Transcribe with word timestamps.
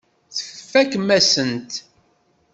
Tfakem-asen-t. 0.35 1.71